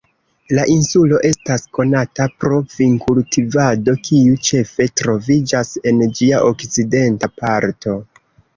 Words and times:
La 0.59 0.61
insulo 0.75 1.19
estas 1.29 1.65
konata 1.77 2.27
pro 2.43 2.57
vinkultivado, 2.71 3.95
kiu 4.09 4.41
ĉefe 4.49 4.89
troviĝas 5.03 5.73
en 5.93 6.03
ĝia 6.23 6.43
okcidenta 6.51 7.33
parto. 7.45 7.99